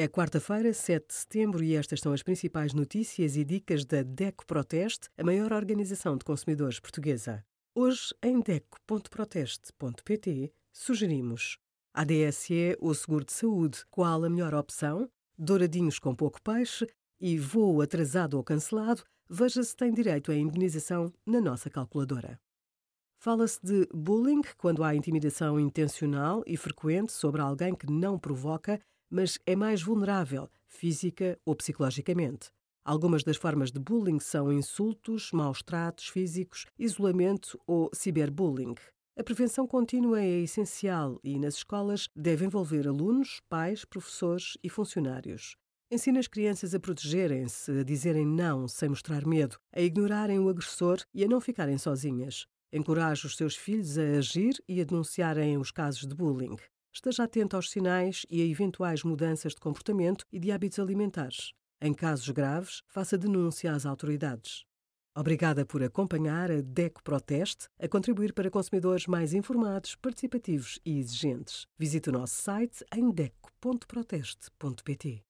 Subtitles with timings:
[0.00, 4.46] É quarta-feira, 7 de setembro, e estas são as principais notícias e dicas da DECO
[4.46, 7.44] Proteste, a maior organização de consumidores portuguesa.
[7.74, 11.58] Hoje, em DECO.proteste.pt, sugerimos
[11.92, 15.10] ADSE ou seguro de saúde, qual a melhor opção?
[15.36, 16.86] Douradinhos com pouco peixe
[17.20, 22.38] e voo atrasado ou cancelado, veja se tem direito à indenização na nossa calculadora.
[23.18, 28.80] Fala-se de bullying quando há intimidação intencional e frequente sobre alguém que não provoca
[29.10, 32.50] mas é mais vulnerável, física ou psicologicamente.
[32.84, 38.74] Algumas das formas de bullying são insultos, maus tratos físicos, isolamento ou ciberbullying.
[39.18, 45.56] A prevenção contínua é essencial e, nas escolas, deve envolver alunos, pais, professores e funcionários.
[45.90, 50.98] Ensina as crianças a protegerem-se, a dizerem não sem mostrar medo, a ignorarem o agressor
[51.12, 52.46] e a não ficarem sozinhas.
[52.72, 56.56] Encoraje os seus filhos a agir e a denunciarem os casos de bullying.
[56.92, 61.52] Esteja atento aos sinais e a eventuais mudanças de comportamento e de hábitos alimentares.
[61.80, 64.64] Em casos graves, faça denúncia às autoridades.
[65.14, 71.66] Obrigada por acompanhar a DECO Proteste a contribuir para consumidores mais informados, participativos e exigentes.
[71.76, 75.27] Visite o nosso site em deco.proteste.pt.